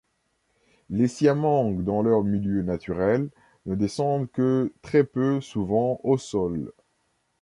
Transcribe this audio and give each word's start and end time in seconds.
Les 0.89 1.07
siamangs, 1.07 1.83
dans 1.83 2.01
leur 2.01 2.23
milieu 2.23 2.63
naturel, 2.63 3.29
ne 3.67 3.75
descendent 3.75 4.31
que 4.31 4.73
très 4.81 5.03
peu 5.03 5.41
souvent 5.41 5.99
au 6.01 6.17
sol. 6.17 6.71